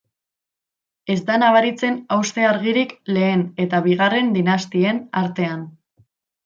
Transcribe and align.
Ez 1.15 1.17
da 1.27 1.35
nabaritzen 1.43 1.99
hauste 2.17 2.47
argirik 2.53 2.97
lehen 3.19 3.47
eta 3.67 3.85
bigarren 3.91 4.35
dinastien 4.39 5.07
artean. 5.23 5.67